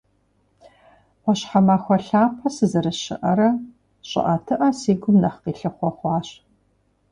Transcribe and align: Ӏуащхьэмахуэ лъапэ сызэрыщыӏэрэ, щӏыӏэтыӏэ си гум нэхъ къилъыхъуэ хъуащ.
Ӏуащхьэмахуэ 1.23 1.97
лъапэ 2.05 2.47
сызэрыщыӏэрэ, 2.55 3.49
щӏыӏэтыӏэ 4.09 4.69
си 4.79 4.93
гум 5.01 5.15
нэхъ 5.21 5.37
къилъыхъуэ 5.43 5.89
хъуащ. 5.97 6.27